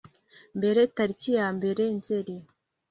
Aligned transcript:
mbere 0.57 0.81
tariki 0.95 1.29
yambere 1.37 1.83
Nzeri 1.97 2.35